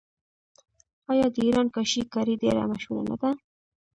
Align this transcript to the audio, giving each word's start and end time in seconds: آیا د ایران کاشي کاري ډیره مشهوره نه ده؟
آیا 1.11 1.27
د 1.33 1.37
ایران 1.45 1.67
کاشي 1.75 2.01
کاري 2.13 2.35
ډیره 2.43 2.61
مشهوره 2.71 3.03
نه 3.09 3.15
ده؟ 3.21 3.29